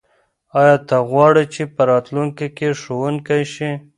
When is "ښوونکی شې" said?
2.81-3.69